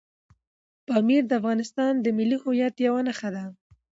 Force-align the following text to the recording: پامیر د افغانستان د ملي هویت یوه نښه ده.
پامیر 0.87 1.23
د 1.27 1.31
افغانستان 1.39 1.93
د 1.99 2.07
ملي 2.17 2.37
هویت 2.43 2.75
یوه 2.87 3.01
نښه 3.07 3.29
ده. 3.35 3.45